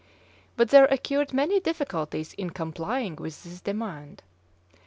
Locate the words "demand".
3.61-4.23